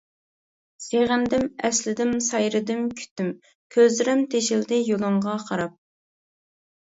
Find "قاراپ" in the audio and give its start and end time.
5.51-5.77